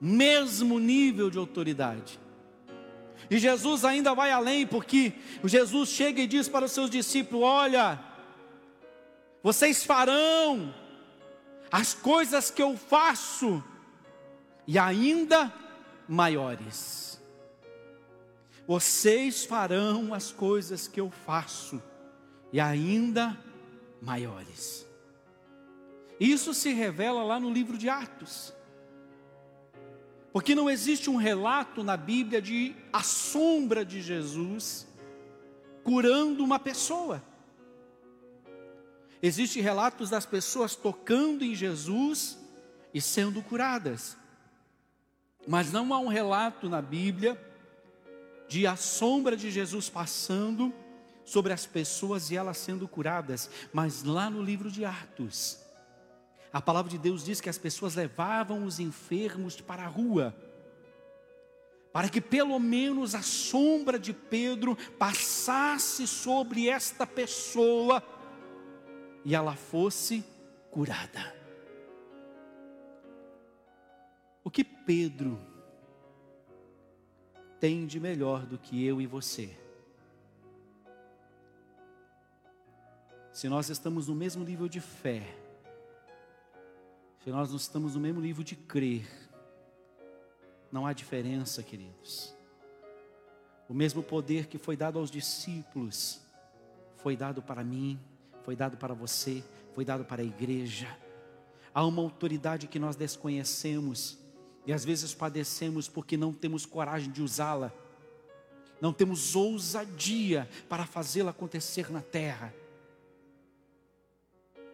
Mesmo 0.00 0.78
nível 0.78 1.30
de 1.30 1.38
autoridade. 1.38 2.20
E 3.30 3.38
Jesus 3.38 3.84
ainda 3.84 4.14
vai 4.14 4.30
além, 4.30 4.66
porque 4.66 5.12
Jesus 5.44 5.88
chega 5.88 6.20
e 6.20 6.26
diz 6.26 6.48
para 6.48 6.66
os 6.66 6.72
seus 6.72 6.90
discípulos: 6.90 7.44
Olha, 7.44 7.98
vocês 9.42 9.84
farão 9.84 10.74
as 11.72 11.94
coisas 11.94 12.50
que 12.50 12.62
eu 12.62 12.76
faço, 12.76 13.64
e 14.66 14.78
ainda 14.78 15.52
maiores 16.06 17.02
vocês 18.66 19.44
farão 19.44 20.14
as 20.14 20.32
coisas 20.32 20.86
que 20.86 21.00
eu 21.00 21.10
faço, 21.10 21.82
e 22.52 22.60
ainda 22.60 23.38
maiores. 24.00 24.86
Isso 26.18 26.54
se 26.54 26.72
revela 26.72 27.22
lá 27.22 27.40
no 27.40 27.50
livro 27.50 27.76
de 27.76 27.88
Atos. 27.88 28.54
Porque 30.32 30.54
não 30.54 30.70
existe 30.70 31.10
um 31.10 31.16
relato 31.16 31.82
na 31.82 31.96
Bíblia 31.96 32.40
de 32.40 32.74
a 32.92 33.02
sombra 33.02 33.84
de 33.84 34.00
Jesus 34.00 34.86
curando 35.82 36.44
uma 36.44 36.58
pessoa. 36.58 37.22
Existem 39.22 39.62
relatos 39.62 40.10
das 40.10 40.26
pessoas 40.26 40.74
tocando 40.74 41.44
em 41.44 41.54
Jesus 41.54 42.36
e 42.92 43.00
sendo 43.00 43.40
curadas. 43.40 44.16
Mas 45.46 45.70
não 45.70 45.94
há 45.94 45.98
um 46.00 46.08
relato 46.08 46.68
na 46.68 46.82
Bíblia 46.82 47.40
de 48.48 48.66
a 48.66 48.74
sombra 48.74 49.36
de 49.36 49.48
Jesus 49.48 49.88
passando 49.88 50.74
sobre 51.24 51.52
as 51.52 51.64
pessoas 51.64 52.30
e 52.30 52.36
elas 52.36 52.58
sendo 52.58 52.88
curadas, 52.88 53.48
mas 53.72 54.02
lá 54.02 54.28
no 54.28 54.42
livro 54.42 54.70
de 54.70 54.84
Atos, 54.84 55.58
a 56.52 56.60
palavra 56.60 56.90
de 56.90 56.98
Deus 56.98 57.24
diz 57.24 57.40
que 57.40 57.48
as 57.48 57.56
pessoas 57.56 57.94
levavam 57.94 58.64
os 58.64 58.80
enfermos 58.80 59.60
para 59.60 59.84
a 59.84 59.88
rua, 59.88 60.34
para 61.92 62.08
que 62.08 62.20
pelo 62.20 62.58
menos 62.58 63.14
a 63.14 63.22
sombra 63.22 63.98
de 63.98 64.12
Pedro 64.12 64.76
passasse 64.98 66.06
sobre 66.06 66.68
esta 66.68 67.06
pessoa 67.06 68.02
e 69.24 69.34
ela 69.34 69.54
fosse 69.54 70.24
curada. 70.70 71.34
O 74.44 74.50
que 74.50 74.64
Pedro 74.64 75.38
tem 77.60 77.86
de 77.86 78.00
melhor 78.00 78.44
do 78.44 78.58
que 78.58 78.84
eu 78.84 79.00
e 79.00 79.06
você? 79.06 79.56
Se 83.32 83.48
nós 83.48 83.70
estamos 83.70 84.08
no 84.08 84.14
mesmo 84.14 84.44
nível 84.44 84.68
de 84.68 84.80
fé, 84.80 85.22
se 87.22 87.30
nós 87.30 87.50
não 87.50 87.56
estamos 87.56 87.94
no 87.94 88.00
mesmo 88.00 88.20
nível 88.20 88.42
de 88.42 88.56
crer, 88.56 89.06
não 90.70 90.86
há 90.86 90.92
diferença, 90.92 91.62
queridos. 91.62 92.34
O 93.68 93.74
mesmo 93.74 94.02
poder 94.02 94.48
que 94.48 94.58
foi 94.58 94.76
dado 94.76 94.98
aos 94.98 95.10
discípulos, 95.10 96.20
foi 96.96 97.16
dado 97.16 97.40
para 97.40 97.62
mim, 97.62 97.98
foi 98.42 98.56
dado 98.56 98.76
para 98.76 98.94
você, 98.94 99.42
foi 99.74 99.84
dado 99.84 100.04
para 100.04 100.22
a 100.22 100.24
igreja. 100.24 100.88
Há 101.74 101.84
uma 101.84 102.02
autoridade 102.02 102.66
que 102.66 102.78
nós 102.78 102.96
desconhecemos 102.96 104.18
e 104.66 104.72
às 104.72 104.84
vezes 104.84 105.14
padecemos 105.14 105.88
porque 105.88 106.16
não 106.16 106.32
temos 106.32 106.66
coragem 106.66 107.10
de 107.10 107.22
usá-la, 107.22 107.72
não 108.80 108.92
temos 108.92 109.34
ousadia 109.34 110.48
para 110.68 110.86
fazê-la 110.86 111.30
acontecer 111.30 111.90
na 111.90 112.02
terra. 112.02 112.54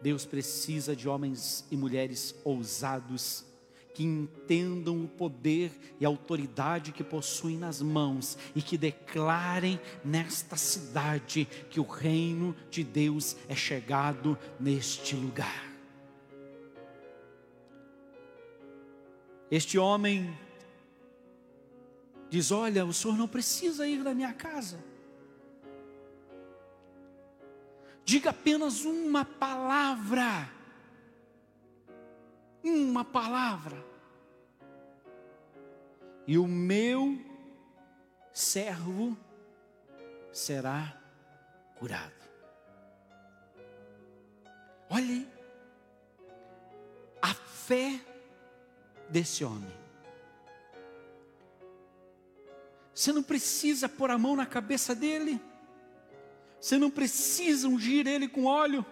Deus 0.01 0.25
precisa 0.25 0.95
de 0.95 1.07
homens 1.09 1.65
e 1.69 1.77
mulheres 1.77 2.35
ousados, 2.43 3.45
que 3.93 4.03
entendam 4.03 5.03
o 5.03 5.07
poder 5.07 5.71
e 5.99 6.05
autoridade 6.05 6.91
que 6.91 7.03
possuem 7.03 7.57
nas 7.57 7.81
mãos 7.81 8.37
e 8.55 8.61
que 8.61 8.77
declarem 8.77 9.79
nesta 10.03 10.55
cidade 10.55 11.47
que 11.69 11.79
o 11.79 11.83
reino 11.83 12.55
de 12.69 12.83
Deus 12.83 13.35
é 13.47 13.55
chegado 13.55 14.37
neste 14.59 15.15
lugar. 15.15 15.69
Este 19.51 19.79
homem 19.79 20.37
diz: 22.29 22.51
Olha, 22.51 22.85
o 22.85 22.93
senhor 22.93 23.17
não 23.17 23.27
precisa 23.27 23.87
ir 23.87 24.03
da 24.03 24.13
minha 24.13 24.33
casa. 24.33 24.83
Diga 28.05 28.29
apenas 28.29 28.85
uma 28.85 29.25
palavra. 29.25 30.58
Uma 32.63 33.05
palavra. 33.05 33.83
E 36.27 36.37
o 36.37 36.47
meu 36.47 37.17
servo 38.31 39.17
será 40.31 40.95
curado. 41.75 42.13
Olhe 44.89 45.27
a 47.21 47.33
fé 47.33 47.99
desse 49.09 49.43
homem. 49.43 49.79
Você 52.93 53.13
não 53.13 53.23
precisa 53.23 53.87
pôr 53.87 54.11
a 54.11 54.17
mão 54.17 54.35
na 54.35 54.45
cabeça 54.45 54.93
dele. 54.93 55.41
Você 56.59 56.77
não 56.77 56.91
precisa 56.91 57.67
ungir 57.67 58.07
ele 58.07 58.27
com 58.27 58.45
óleo. 58.45 58.85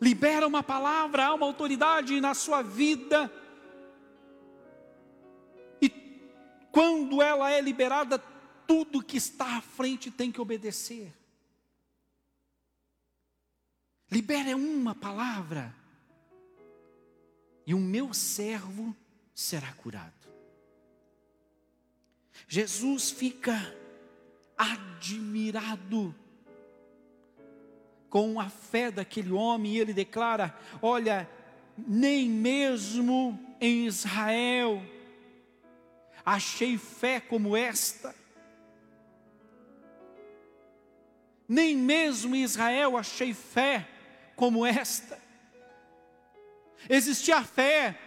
Libera 0.00 0.46
uma 0.46 0.62
palavra, 0.62 1.26
há 1.26 1.34
uma 1.34 1.46
autoridade 1.46 2.20
na 2.20 2.34
sua 2.34 2.62
vida. 2.62 3.32
E 5.80 5.88
quando 6.70 7.22
ela 7.22 7.50
é 7.50 7.60
liberada, 7.60 8.18
tudo 8.66 9.02
que 9.02 9.16
está 9.16 9.56
à 9.56 9.60
frente 9.60 10.10
tem 10.10 10.32
que 10.32 10.40
obedecer. 10.40 11.12
Libera 14.10 14.56
uma 14.56 14.94
palavra, 14.94 15.74
e 17.66 17.74
o 17.74 17.78
meu 17.78 18.12
servo 18.12 18.94
será 19.34 19.72
curado. 19.72 20.12
Jesus 22.46 23.10
fica 23.10 23.54
admirado 24.56 26.14
com 28.14 28.38
a 28.38 28.48
fé 28.48 28.92
daquele 28.92 29.32
homem, 29.32 29.72
e 29.72 29.80
ele 29.80 29.92
declara: 29.92 30.56
Olha, 30.80 31.28
nem 31.76 32.30
mesmo 32.30 33.36
em 33.60 33.86
Israel 33.86 34.80
achei 36.24 36.78
fé 36.78 37.18
como 37.18 37.56
esta. 37.56 38.14
Nem 41.48 41.76
mesmo 41.76 42.36
em 42.36 42.44
Israel 42.44 42.96
achei 42.96 43.34
fé 43.34 43.88
como 44.36 44.64
esta. 44.64 45.20
Existia 46.88 47.38
a 47.38 47.44
fé 47.44 47.98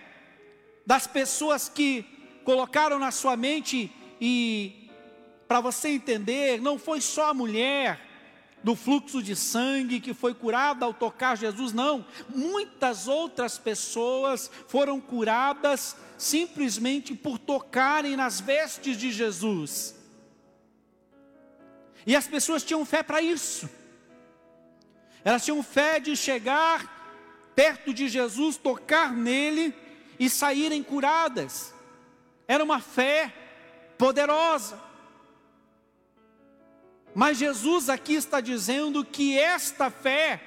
das 0.85 1.05
pessoas 1.05 1.67
que 1.67 2.05
colocaram 2.45 2.97
na 2.97 3.11
sua 3.11 3.35
mente 3.35 3.91
e 4.21 4.89
para 5.49 5.59
você 5.59 5.89
entender, 5.89 6.61
não 6.61 6.79
foi 6.79 7.01
só 7.01 7.31
a 7.31 7.33
mulher 7.33 8.06
do 8.67 8.75
fluxo 8.75 9.23
de 9.23 9.33
sangue 9.33 10.01
que 10.01 10.13
foi 10.13 10.33
curada 10.33 10.83
ao 10.83 10.93
tocar 10.93 11.37
Jesus, 11.37 11.71
não. 11.71 12.05
Muitas 12.27 13.07
outras 13.07 13.57
pessoas 13.57 14.51
foram 14.67 14.99
curadas 14.99 15.95
simplesmente 16.17 17.15
por 17.15 17.39
tocarem 17.39 18.17
nas 18.17 18.41
vestes 18.41 18.97
de 18.97 19.09
Jesus. 19.09 19.95
E 22.05 22.13
as 22.13 22.27
pessoas 22.27 22.61
tinham 22.61 22.85
fé 22.85 23.01
para 23.01 23.21
isso. 23.21 23.69
Elas 25.23 25.45
tinham 25.45 25.63
fé 25.63 25.97
de 25.97 26.13
chegar 26.17 27.53
perto 27.55 27.93
de 27.93 28.09
Jesus, 28.09 28.57
tocar 28.57 29.13
nele 29.13 29.73
e 30.19 30.29
saírem 30.29 30.83
curadas. 30.83 31.73
Era 32.45 32.65
uma 32.65 32.81
fé 32.81 33.33
poderosa. 33.97 34.86
Mas 37.17 37.39
Jesus 37.39 37.89
aqui 37.89 38.13
está 38.13 38.39
dizendo 38.39 39.03
que 39.03 39.39
esta 39.39 39.89
fé 39.89 40.39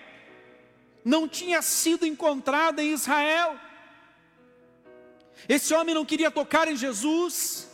não 1.05 1.27
tinha 1.27 1.61
sido 1.63 2.07
encontrada 2.07 2.81
em 2.81 2.93
Israel. 2.93 3.59
Esse 5.49 5.75
homem 5.75 5.97
não 5.97 6.05
queria 6.05 6.31
tocar 6.31 6.69
em 6.69 6.77
Jesus. 6.77 7.69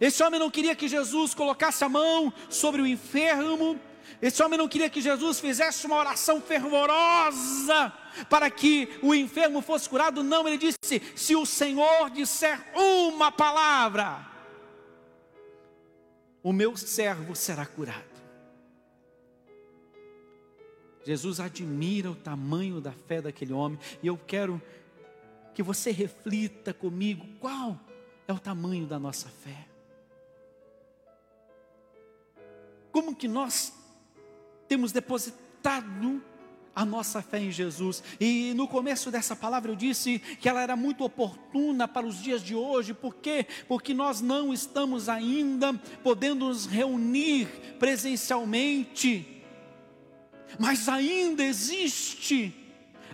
Esse 0.00 0.24
homem 0.24 0.40
não 0.40 0.50
queria 0.50 0.74
que 0.74 0.88
Jesus 0.88 1.34
colocasse 1.34 1.84
a 1.84 1.88
mão 1.88 2.32
sobre 2.50 2.82
o 2.82 2.86
enfermo. 2.86 3.78
Esse 4.20 4.42
homem 4.42 4.58
não 4.58 4.66
queria 4.66 4.90
que 4.90 5.00
Jesus 5.00 5.38
fizesse 5.38 5.86
uma 5.86 5.94
oração 5.94 6.40
fervorosa 6.40 7.92
para 8.28 8.50
que 8.50 8.88
o 9.02 9.14
enfermo 9.14 9.62
fosse 9.62 9.88
curado. 9.88 10.24
Não, 10.24 10.48
ele 10.48 10.58
disse: 10.58 11.00
se 11.14 11.36
o 11.36 11.46
Senhor 11.46 12.10
disser 12.10 12.60
uma 12.74 13.30
palavra, 13.30 14.33
o 16.44 16.52
meu 16.52 16.76
servo 16.76 17.34
será 17.34 17.64
curado. 17.64 18.04
Jesus 21.02 21.40
admira 21.40 22.10
o 22.10 22.14
tamanho 22.14 22.82
da 22.82 22.92
fé 22.92 23.22
daquele 23.22 23.54
homem, 23.54 23.78
e 24.02 24.06
eu 24.06 24.18
quero 24.18 24.60
que 25.54 25.62
você 25.62 25.90
reflita 25.90 26.74
comigo 26.74 27.26
qual 27.40 27.80
é 28.28 28.32
o 28.32 28.38
tamanho 28.38 28.86
da 28.86 28.98
nossa 28.98 29.28
fé. 29.28 29.66
Como 32.92 33.16
que 33.16 33.26
nós 33.26 33.72
temos 34.68 34.92
depositado 34.92 36.22
a 36.74 36.84
nossa 36.84 37.22
fé 37.22 37.38
em 37.38 37.50
Jesus. 37.50 38.02
E 38.20 38.52
no 38.54 38.66
começo 38.66 39.10
dessa 39.10 39.36
palavra 39.36 39.70
eu 39.70 39.76
disse 39.76 40.18
que 40.40 40.48
ela 40.48 40.62
era 40.62 40.74
muito 40.74 41.04
oportuna 41.04 41.86
para 41.86 42.06
os 42.06 42.20
dias 42.20 42.42
de 42.42 42.54
hoje, 42.54 42.92
por 42.92 43.14
quê? 43.16 43.46
Porque 43.68 43.94
nós 43.94 44.20
não 44.20 44.52
estamos 44.52 45.08
ainda 45.08 45.72
podendo 46.02 46.46
nos 46.46 46.66
reunir 46.66 47.46
presencialmente, 47.78 49.42
mas 50.58 50.88
ainda 50.88 51.44
existe 51.44 52.54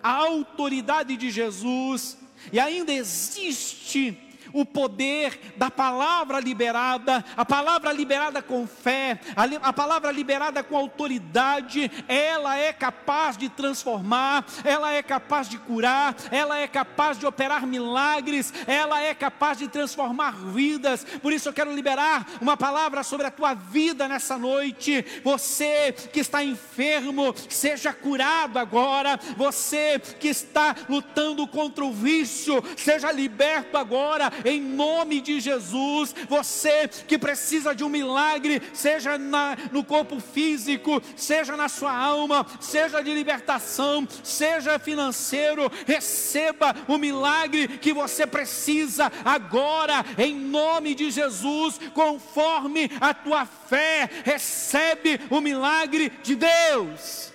a 0.02 0.12
autoridade 0.12 1.16
de 1.16 1.30
Jesus, 1.30 2.16
e 2.52 2.58
ainda 2.58 2.92
existe 2.92 4.18
o 4.52 4.64
poder 4.64 5.54
da 5.56 5.70
palavra 5.70 6.40
liberada, 6.40 7.24
a 7.36 7.44
palavra 7.44 7.92
liberada 7.92 8.42
com 8.42 8.66
fé, 8.66 9.20
a, 9.36 9.68
a 9.68 9.72
palavra 9.72 10.10
liberada 10.10 10.62
com 10.62 10.76
autoridade, 10.76 11.90
ela 12.08 12.56
é 12.56 12.72
capaz 12.72 13.36
de 13.36 13.48
transformar, 13.48 14.44
ela 14.64 14.92
é 14.92 15.02
capaz 15.02 15.48
de 15.48 15.58
curar, 15.58 16.14
ela 16.30 16.58
é 16.58 16.66
capaz 16.66 17.18
de 17.18 17.26
operar 17.26 17.66
milagres, 17.66 18.52
ela 18.66 19.00
é 19.00 19.14
capaz 19.14 19.58
de 19.58 19.68
transformar 19.68 20.32
vidas. 20.32 21.04
Por 21.22 21.32
isso 21.32 21.48
eu 21.48 21.52
quero 21.52 21.74
liberar 21.74 22.26
uma 22.40 22.56
palavra 22.56 23.02
sobre 23.02 23.26
a 23.26 23.30
tua 23.30 23.54
vida 23.54 24.08
nessa 24.08 24.36
noite. 24.36 25.04
Você 25.24 25.92
que 26.12 26.20
está 26.20 26.42
enfermo, 26.42 27.34
seja 27.48 27.92
curado 27.92 28.58
agora. 28.58 29.18
Você 29.36 29.98
que 30.18 30.28
está 30.28 30.74
lutando 30.88 31.46
contra 31.46 31.84
o 31.84 31.92
vício, 31.92 32.62
seja 32.76 33.12
liberto 33.12 33.76
agora 33.76 34.30
em 34.44 34.60
nome 34.60 35.20
de 35.20 35.40
Jesus. 35.40 36.14
Você 36.28 36.88
que 37.06 37.18
precisa 37.18 37.74
de 37.74 37.84
um 37.84 37.88
milagre, 37.88 38.62
seja 38.72 39.18
na, 39.18 39.56
no 39.72 39.84
corpo 39.84 40.20
físico, 40.20 41.02
seja 41.16 41.56
na 41.56 41.68
sua 41.68 41.94
alma, 41.94 42.46
seja 42.60 43.02
de 43.02 43.12
libertação, 43.12 44.06
seja 44.22 44.78
financeiro, 44.78 45.70
receba 45.86 46.74
o 46.88 46.98
milagre 46.98 47.68
que 47.78 47.92
você 47.92 48.26
precisa 48.26 49.10
agora, 49.24 50.04
em 50.18 50.34
nome 50.34 50.94
de 50.94 51.10
Jesus, 51.10 51.80
conforme 51.94 52.90
a 53.00 53.14
tua 53.14 53.46
fé, 53.46 54.08
recebe 54.24 55.20
o 55.30 55.40
milagre 55.40 56.10
de 56.22 56.36
Deus. 56.36 57.32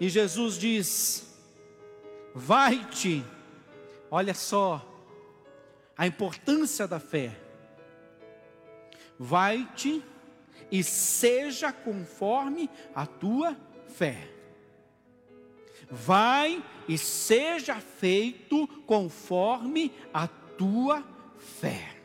E 0.00 0.08
Jesus 0.08 0.58
diz: 0.58 1.26
Vai-te, 2.34 3.24
olha 4.14 4.32
só 4.32 4.80
a 5.98 6.06
importância 6.06 6.86
da 6.86 7.00
fé. 7.00 7.36
Vai-te 9.18 10.04
e 10.70 10.84
seja 10.84 11.72
conforme 11.72 12.70
a 12.94 13.06
tua 13.06 13.56
fé. 13.88 14.30
Vai 15.90 16.64
e 16.86 16.96
seja 16.96 17.80
feito 17.80 18.68
conforme 18.86 19.92
a 20.12 20.28
tua 20.28 21.02
fé. 21.36 21.96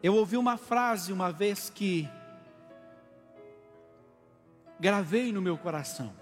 Eu 0.00 0.14
ouvi 0.14 0.36
uma 0.36 0.56
frase 0.56 1.12
uma 1.12 1.32
vez 1.32 1.68
que 1.68 2.08
gravei 4.78 5.32
no 5.32 5.42
meu 5.42 5.58
coração. 5.58 6.21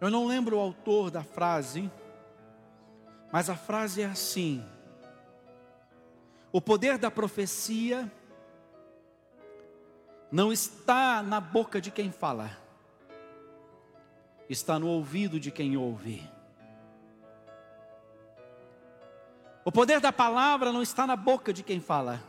Eu 0.00 0.10
não 0.10 0.26
lembro 0.26 0.56
o 0.56 0.60
autor 0.60 1.10
da 1.10 1.22
frase, 1.22 1.90
mas 3.30 3.50
a 3.50 3.54
frase 3.54 4.00
é 4.00 4.06
assim: 4.06 4.64
O 6.50 6.58
poder 6.58 6.96
da 6.96 7.10
profecia 7.10 8.10
não 10.32 10.50
está 10.50 11.22
na 11.22 11.38
boca 11.38 11.82
de 11.82 11.90
quem 11.90 12.10
fala, 12.10 12.56
está 14.48 14.78
no 14.78 14.88
ouvido 14.88 15.38
de 15.38 15.50
quem 15.50 15.76
ouve. 15.76 16.26
O 19.62 19.70
poder 19.70 20.00
da 20.00 20.10
palavra 20.10 20.72
não 20.72 20.80
está 20.80 21.06
na 21.06 21.14
boca 21.14 21.52
de 21.52 21.62
quem 21.62 21.78
fala, 21.78 22.22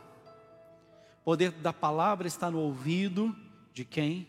o 1.22 1.24
poder 1.24 1.52
da 1.52 1.72
palavra 1.72 2.26
está 2.26 2.50
no 2.50 2.58
ouvido 2.58 3.34
de 3.72 3.82
quem 3.82 4.28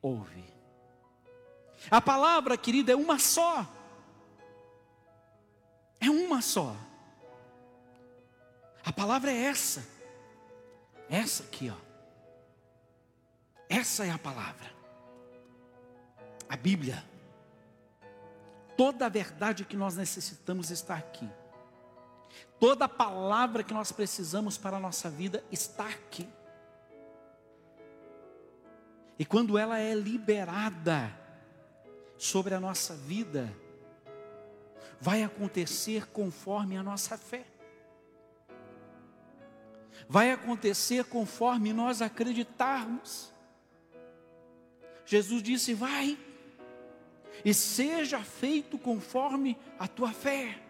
ouve. 0.00 0.57
A 1.90 2.00
palavra, 2.00 2.56
querida, 2.56 2.92
é 2.92 2.96
uma 2.96 3.18
só. 3.18 3.66
É 6.00 6.10
uma 6.10 6.40
só. 6.40 6.76
A 8.84 8.92
palavra 8.92 9.30
é 9.30 9.44
essa. 9.44 9.86
Essa 11.08 11.42
aqui, 11.42 11.70
ó. 11.70 11.76
Essa 13.68 14.06
é 14.06 14.10
a 14.10 14.18
palavra. 14.18 14.72
A 16.48 16.56
Bíblia. 16.56 17.04
Toda 18.76 19.06
a 19.06 19.08
verdade 19.08 19.64
que 19.64 19.76
nós 19.76 19.96
necessitamos 19.96 20.70
está 20.70 20.94
aqui. 20.94 21.28
Toda 22.60 22.84
a 22.84 22.88
palavra 22.88 23.62
que 23.62 23.74
nós 23.74 23.92
precisamos 23.92 24.56
para 24.56 24.76
a 24.76 24.80
nossa 24.80 25.10
vida 25.10 25.44
está 25.50 25.86
aqui. 25.86 26.28
E 29.18 29.24
quando 29.24 29.58
ela 29.58 29.78
é 29.78 29.94
liberada 29.94 31.12
sobre 32.18 32.52
a 32.52 32.60
nossa 32.60 32.94
vida, 32.94 33.50
vai 35.00 35.22
acontecer 35.22 36.06
conforme 36.08 36.76
a 36.76 36.82
nossa 36.82 37.16
fé. 37.16 37.46
Vai 40.08 40.32
acontecer 40.32 41.04
conforme 41.04 41.72
nós 41.72 42.02
acreditarmos. 42.02 43.32
Jesus 45.06 45.42
disse: 45.42 45.74
Vai, 45.74 46.18
e 47.44 47.54
seja 47.54 48.20
feito 48.20 48.78
conforme 48.78 49.56
a 49.78 49.86
tua 49.86 50.12
fé. 50.12 50.60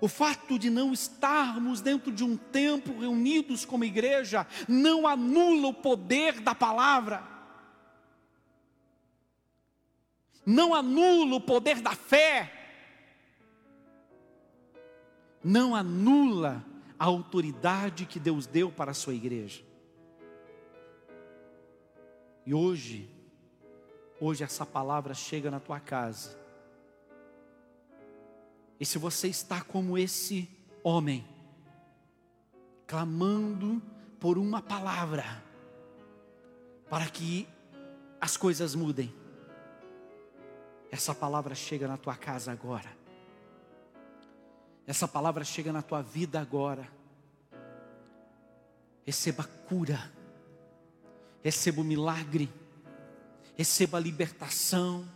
O 0.00 0.08
fato 0.08 0.58
de 0.58 0.68
não 0.68 0.92
estarmos 0.92 1.80
dentro 1.80 2.10
de 2.10 2.24
um 2.24 2.36
templo 2.36 2.98
reunidos 2.98 3.64
como 3.64 3.84
igreja 3.84 4.44
não 4.66 5.06
anula 5.06 5.68
o 5.68 5.74
poder 5.74 6.40
da 6.40 6.56
palavra. 6.56 7.31
Não 10.44 10.74
anula 10.74 11.36
o 11.36 11.40
poder 11.40 11.80
da 11.80 11.94
fé. 11.94 12.52
Não 15.42 15.74
anula 15.74 16.64
a 16.98 17.04
autoridade 17.04 18.06
que 18.06 18.20
Deus 18.20 18.46
deu 18.46 18.70
para 18.70 18.90
a 18.92 18.94
sua 18.94 19.14
igreja. 19.14 19.62
E 22.44 22.52
hoje, 22.52 23.08
hoje 24.20 24.42
essa 24.42 24.66
palavra 24.66 25.14
chega 25.14 25.50
na 25.50 25.60
tua 25.60 25.78
casa 25.78 26.42
e 28.82 28.84
se 28.84 28.98
você 28.98 29.28
está 29.28 29.60
como 29.60 29.96
esse 29.96 30.50
homem, 30.82 31.24
clamando 32.84 33.80
por 34.18 34.36
uma 34.36 34.60
palavra, 34.60 35.40
para 36.90 37.06
que 37.06 37.48
as 38.20 38.36
coisas 38.36 38.74
mudem, 38.74 39.14
essa 40.92 41.14
palavra 41.14 41.54
chega 41.54 41.88
na 41.88 41.96
tua 41.96 42.14
casa 42.14 42.52
agora, 42.52 42.94
essa 44.86 45.08
palavra 45.08 45.42
chega 45.42 45.72
na 45.72 45.80
tua 45.80 46.02
vida 46.02 46.38
agora. 46.38 46.86
Receba 49.04 49.42
cura, 49.42 50.12
receba 51.42 51.80
o 51.80 51.84
milagre, 51.84 52.52
receba 53.56 53.96
a 53.96 54.00
libertação, 54.00 55.08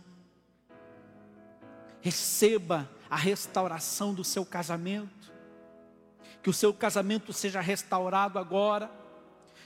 receba 2.01 2.89
a 3.07 3.15
restauração 3.15 4.15
do 4.15 4.23
seu 4.23 4.43
casamento, 4.43 5.31
que 6.41 6.49
o 6.49 6.53
seu 6.53 6.73
casamento 6.73 7.31
seja 7.31 7.61
restaurado 7.61 8.39
agora, 8.39 8.89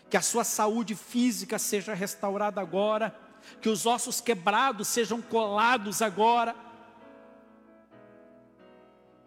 que 0.10 0.18
a 0.18 0.22
sua 0.22 0.44
saúde 0.44 0.94
física 0.94 1.58
seja 1.58 1.94
restaurada 1.94 2.60
agora, 2.60 3.18
que 3.62 3.70
os 3.70 3.86
ossos 3.86 4.22
quebrados 4.22 4.88
sejam 4.88 5.22
colados 5.22 6.02
agora, 6.02 6.56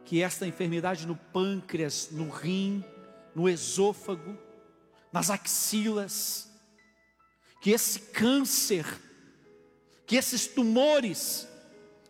que 0.04 0.22
esta 0.22 0.46
enfermidade 0.46 1.06
no 1.06 1.16
pâncreas, 1.16 2.10
no 2.10 2.28
rim, 2.28 2.84
no 3.34 3.48
esôfago, 3.48 4.38
nas 5.12 5.30
axilas, 5.30 6.52
que 7.60 7.70
esse 7.70 7.98
câncer, 7.98 8.84
que 10.06 10.16
esses 10.16 10.46
tumores, 10.46 11.48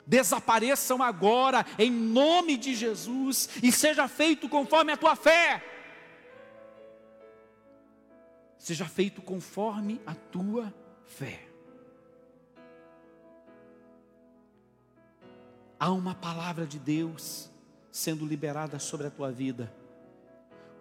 desapareçam 0.06 1.02
agora, 1.02 1.64
em 1.78 1.90
nome 1.90 2.56
de 2.56 2.74
Jesus, 2.74 3.48
e 3.62 3.72
seja 3.72 4.08
feito 4.08 4.48
conforme 4.48 4.92
a 4.92 4.96
tua 4.96 5.16
fé. 5.16 5.64
Seja 8.58 8.86
feito 8.86 9.22
conforme 9.22 10.00
a 10.06 10.14
tua 10.14 10.72
fé. 11.04 11.53
Há 15.84 15.90
uma 15.90 16.14
palavra 16.14 16.64
de 16.64 16.78
Deus 16.78 17.50
sendo 17.92 18.24
liberada 18.24 18.78
sobre 18.78 19.06
a 19.06 19.10
tua 19.10 19.30
vida, 19.30 19.70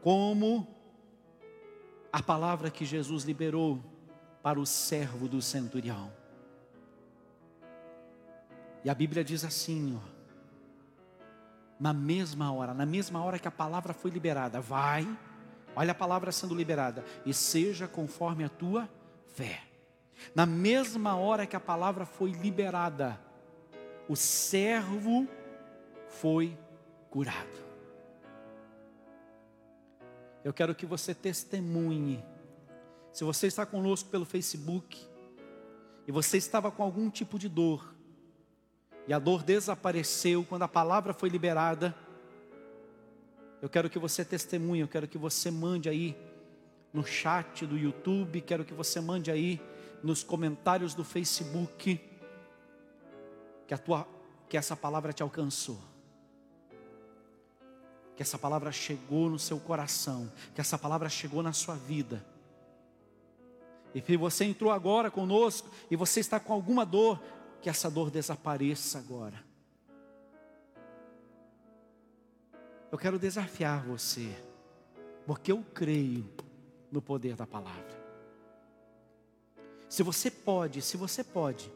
como 0.02 0.66
a 2.10 2.24
palavra 2.24 2.72
que 2.72 2.86
Jesus 2.86 3.26
liberou 3.26 3.84
para 4.42 4.58
o 4.58 4.66
servo 4.66 5.28
do 5.28 5.42
centurião. 5.42 6.10
E 8.82 8.90
a 8.90 8.96
Bíblia 8.96 9.26
diz 9.26 9.44
assim, 9.44 10.00
ó, 10.02 10.08
na 11.78 11.92
mesma 11.92 12.54
hora, 12.54 12.74
na 12.74 12.86
mesma 12.86 13.22
hora 13.26 13.38
que 13.38 13.48
a 13.50 13.52
palavra 13.52 13.94
foi 13.94 14.10
liberada, 14.10 14.62
vai, 14.62 15.06
olha 15.76 15.92
a 15.92 15.96
palavra 15.96 16.32
sendo 16.32 16.56
liberada, 16.56 17.04
e 17.26 17.34
seja 17.34 17.90
conforme 17.90 18.46
a 18.46 18.50
tua 18.50 18.88
fé. 19.36 19.64
Na 20.34 20.46
mesma 20.46 21.18
hora 21.18 21.46
que 21.46 21.58
a 21.58 21.60
palavra 21.60 22.06
foi 22.06 22.32
liberada, 22.32 23.20
o 24.08 24.16
servo 24.16 25.28
foi 26.08 26.58
curado. 27.10 27.64
Eu 30.44 30.54
quero 30.54 30.76
que 30.76 30.86
você 30.86 31.14
testemunhe. 31.14 32.24
Se 33.12 33.24
você 33.24 33.48
está 33.48 33.66
conosco 33.66 34.10
pelo 34.10 34.26
Facebook 34.26 35.00
e 36.06 36.12
você 36.12 36.38
estava 36.38 36.70
com 36.72 36.84
algum 36.84 37.10
tipo 37.10 37.40
de 37.40 37.48
dor, 37.48 37.94
e 39.08 39.14
a 39.14 39.20
dor 39.20 39.44
desapareceu 39.44 40.46
quando 40.48 40.64
a 40.64 40.68
palavra 40.68 41.14
foi 41.14 41.30
liberada, 41.30 41.96
eu 43.62 43.70
quero 43.70 43.90
que 43.90 44.00
você 44.00 44.26
testemunhe, 44.26 44.82
eu 44.82 44.88
quero 44.88 45.08
que 45.08 45.18
você 45.18 45.50
mande 45.50 45.88
aí 45.88 46.18
no 46.92 47.06
chat 47.06 47.66
do 47.66 47.78
YouTube, 47.78 48.42
quero 48.42 48.66
que 48.66 48.74
você 48.74 49.00
mande 49.00 49.32
aí 49.32 49.62
nos 50.04 50.24
comentários 50.24 50.94
do 50.94 51.04
Facebook 51.04 52.00
que 53.68 53.74
a 53.74 53.78
tua 53.78 54.08
que 54.54 54.58
essa 54.58 54.76
palavra 54.76 55.12
te 55.12 55.24
alcançou. 55.24 55.80
Que 58.16 58.22
essa 58.22 58.38
palavra 58.38 58.72
chegou 58.72 59.28
no 59.28 59.40
seu 59.40 59.60
coração, 59.60 60.32
que 60.54 60.62
essa 60.62 60.78
palavra 60.78 61.10
chegou 61.10 61.42
na 61.42 61.54
sua 61.54 61.76
vida. 61.76 62.24
E 63.96 64.02
se 64.02 64.16
você 64.16 64.46
entrou 64.46 64.72
agora 64.72 65.10
conosco 65.10 65.70
e 65.90 65.96
você 65.96 66.20
está 66.20 66.40
com 66.40 66.54
alguma 66.54 66.86
dor, 66.86 67.20
que 67.64 67.70
essa 67.70 67.90
dor 67.90 68.12
desapareça 68.12 69.00
agora. 69.00 69.44
Eu 72.92 72.98
quero 73.00 73.18
desafiar 73.18 73.84
você, 73.84 74.36
porque 75.26 75.52
eu 75.52 75.66
creio 75.74 76.30
no 76.92 77.02
poder 77.02 77.36
da 77.36 77.48
palavra. 77.48 78.04
Se 79.90 80.04
você 80.04 80.30
pode, 80.30 80.80
se 80.82 80.96
você 80.96 81.24
pode, 81.24 81.72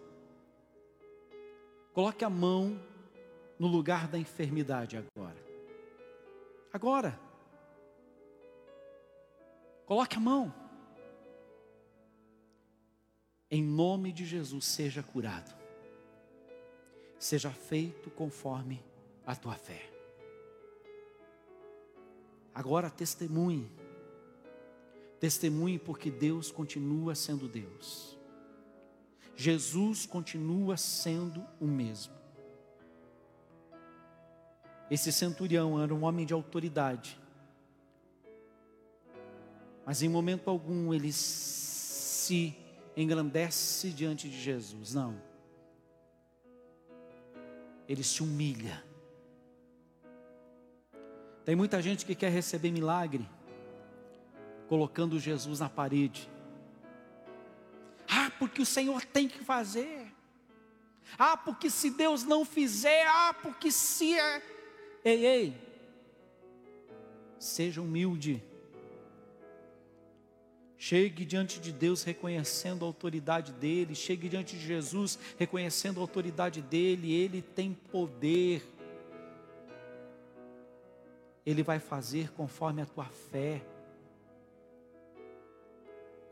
coloque 1.97 2.23
a 2.23 2.29
mão 2.29 2.79
no 3.57 3.65
lugar 3.65 4.07
da 4.07 4.19
enfermidade 4.19 4.95
agora. 4.95 5.43
Agora. 6.71 7.19
Coloque 9.87 10.15
a 10.15 10.19
mão. 10.19 10.53
Em 13.49 13.63
nome 13.63 14.11
de 14.11 14.25
Jesus, 14.25 14.65
seja 14.65 15.01
curado 15.01 15.57
seja 17.19 17.49
feito 17.49 18.09
conforme 18.11 18.83
a 19.25 19.35
tua 19.35 19.55
fé. 19.55 19.89
Agora 22.53 22.89
testemunhe, 22.89 23.69
testemunhe 25.19 25.79
porque 25.79 26.09
Deus 26.09 26.51
continua 26.51 27.15
sendo 27.15 27.47
Deus, 27.47 28.16
Jesus 29.37 30.05
continua 30.05 30.75
sendo 30.75 31.45
o 31.61 31.65
mesmo. 31.65 32.13
Esse 34.91 35.13
centurião 35.13 35.81
era 35.81 35.93
um 35.93 36.03
homem 36.03 36.25
de 36.25 36.33
autoridade, 36.33 37.17
mas 39.85 40.01
em 40.01 40.09
momento 40.09 40.49
algum 40.49 40.93
ele 40.93 41.13
se 41.13 42.57
engrandece 42.97 43.91
diante 43.91 44.27
de 44.27 44.37
Jesus, 44.37 44.93
não 44.93 45.27
ele 47.87 48.03
se 48.03 48.21
humilha. 48.21 48.83
Tem 51.45 51.55
muita 51.55 51.81
gente 51.81 52.05
que 52.05 52.13
quer 52.13 52.29
receber 52.29 52.71
milagre, 52.71 53.27
colocando 54.67 55.19
Jesus 55.19 55.61
na 55.61 55.69
parede. 55.69 56.29
Porque 58.39 58.61
o 58.61 58.65
Senhor 58.65 59.03
tem 59.05 59.27
que 59.27 59.43
fazer. 59.43 60.13
Ah, 61.17 61.37
porque 61.37 61.69
se 61.69 61.89
Deus 61.89 62.23
não 62.23 62.43
fizer, 62.43 63.05
ah, 63.07 63.33
porque 63.33 63.71
se 63.71 64.17
é. 64.17 64.41
Ei, 65.03 65.25
ei, 65.25 65.67
seja 67.39 67.81
humilde. 67.81 68.43
Chegue 70.77 71.25
diante 71.25 71.59
de 71.59 71.71
Deus 71.71 72.03
reconhecendo 72.03 72.85
a 72.85 72.87
autoridade 72.87 73.51
dele, 73.53 73.95
chegue 73.95 74.29
diante 74.29 74.55
de 74.55 74.65
Jesus 74.65 75.17
reconhecendo 75.37 75.99
a 75.99 76.03
autoridade 76.03 76.61
dele, 76.61 77.11
ele 77.11 77.41
tem 77.41 77.73
poder. 77.73 78.63
Ele 81.43 81.63
vai 81.63 81.79
fazer 81.79 82.31
conforme 82.33 82.81
a 82.81 82.85
tua 82.85 83.05
fé. 83.05 83.61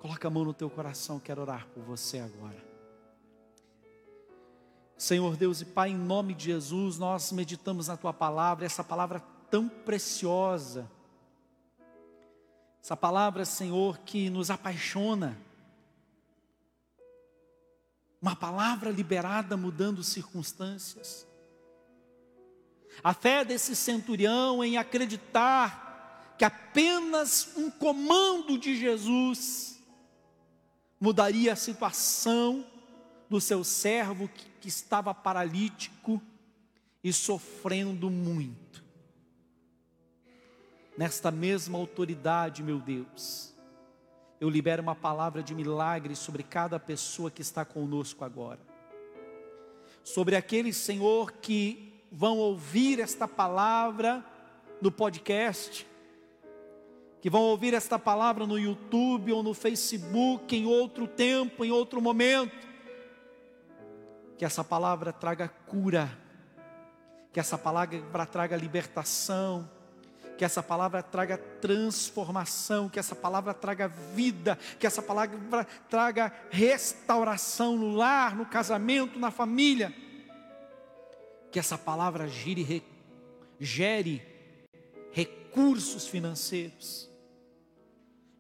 Coloca 0.06 0.28
a 0.28 0.30
mão 0.30 0.46
no 0.46 0.54
teu 0.54 0.70
coração, 0.70 1.20
quero 1.20 1.42
orar 1.42 1.66
por 1.74 1.82
você 1.82 2.20
agora. 2.20 2.64
Senhor 4.96 5.36
Deus 5.36 5.62
e 5.62 5.66
Pai, 5.66 5.90
em 5.90 5.98
nome 5.98 6.36
de 6.36 6.46
Jesus, 6.46 7.00
nós 7.00 7.32
meditamos 7.32 7.88
na 7.88 7.98
tua 7.98 8.14
palavra, 8.14 8.68
essa 8.68 8.84
palavra 8.84 9.20
tão 9.50 9.68
preciosa 9.68 10.88
essa 12.86 12.96
palavra, 12.96 13.46
Senhor, 13.46 13.98
que 14.06 14.30
nos 14.30 14.52
apaixona. 14.52 15.36
Uma 18.22 18.36
palavra 18.36 18.92
liberada 18.92 19.58
mudando 19.58 20.04
circunstâncias. 20.04 21.26
A 23.04 23.12
fé 23.12 23.44
desse 23.44 23.76
centurião 23.76 24.64
em 24.64 24.78
acreditar 24.78 26.36
que 26.38 26.46
apenas 26.46 27.58
um 27.58 27.72
comando 27.72 28.56
de 28.56 28.78
Jesus 28.78 29.75
mudaria 31.00 31.54
a 31.54 31.56
situação 31.56 32.66
do 33.30 33.42
seu 33.42 33.64
servo 33.64 34.28
que, 34.28 34.50
que 34.62 34.68
estava 34.68 35.14
paralítico 35.14 36.22
e 37.04 37.12
sofrendo 37.12 38.10
muito 38.10 38.66
nesta 40.98 41.30
mesma 41.30 41.78
autoridade, 41.78 42.64
meu 42.64 42.80
Deus, 42.80 43.54
eu 44.40 44.50
libero 44.50 44.82
uma 44.82 44.96
palavra 44.96 45.42
de 45.44 45.54
milagre 45.54 46.16
sobre 46.16 46.44
cada 46.44 46.80
pessoa 46.80 47.32
que 47.32 47.42
está 47.42 47.66
conosco 47.66 48.24
agora. 48.24 48.60
Sobre 50.04 50.36
aqueles, 50.36 50.78
Senhor, 50.78 51.32
que 51.34 51.94
vão 52.12 52.38
ouvir 52.38 53.00
esta 53.00 53.28
palavra 53.28 54.24
no 54.82 54.92
podcast, 54.92 55.88
que 57.26 57.30
vão 57.32 57.42
ouvir 57.42 57.74
esta 57.74 57.98
palavra 57.98 58.46
no 58.46 58.56
YouTube 58.56 59.32
ou 59.32 59.42
no 59.42 59.56
Facebook 59.56 60.56
em 60.56 60.68
outro 60.68 61.08
tempo, 61.08 61.66
em 61.66 61.72
outro 61.72 62.00
momento. 62.00 62.68
Que 64.38 64.46
essa 64.46 64.64
palavra 64.64 65.12
traga 65.12 65.48
cura, 65.48 66.16
que 67.34 67.40
essa 67.40 67.58
palavra 67.58 68.00
traga 68.28 68.56
libertação, 68.56 69.68
que 70.38 70.46
essa 70.46 70.62
palavra 70.62 71.02
traga 71.02 71.36
transformação, 71.36 72.88
que 72.88 73.00
essa 73.00 73.16
palavra 73.16 73.56
traga 73.56 73.88
vida, 73.88 74.56
que 74.80 74.86
essa 74.86 75.02
palavra 75.02 75.66
traga 75.90 76.32
restauração 76.52 77.76
no 77.76 77.96
lar, 77.96 78.36
no 78.36 78.46
casamento, 78.46 79.18
na 79.18 79.32
família. 79.32 79.92
Que 81.52 81.58
essa 81.58 81.76
palavra 81.76 82.28
gire, 82.28 82.84
gere 83.60 84.22
recursos 85.12 86.08
financeiros. 86.08 87.15